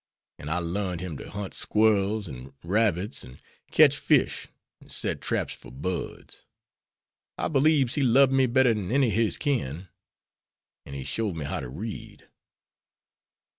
An' 0.39 0.49
I 0.49 0.57
learned 0.57 0.99
him 0.99 1.15
to 1.17 1.29
hunt 1.29 1.53
squirrels, 1.53 2.27
an' 2.27 2.55
rabbits, 2.63 3.23
an' 3.23 3.39
ketch 3.69 3.97
fish, 3.97 4.47
an' 4.81 4.89
set 4.89 5.21
traps 5.21 5.53
for 5.53 5.71
birds. 5.71 6.47
I 7.37 7.47
beliebs 7.49 7.93
he 7.93 8.01
lob'd 8.01 8.33
me 8.33 8.47
better 8.47 8.73
dan 8.73 8.91
any 8.91 9.09
ob 9.09 9.13
his 9.13 9.37
kin'. 9.37 9.89
An' 10.87 10.95
he 10.95 11.03
showed 11.03 11.35
me 11.35 11.45
how 11.45 11.59
to 11.59 11.69
read." 11.69 12.27